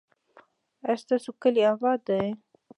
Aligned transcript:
ایا 0.85 0.99
ستاسو 1.01 1.29
کلی 1.41 1.61
اباد 1.73 1.99
دی؟ 2.07 2.23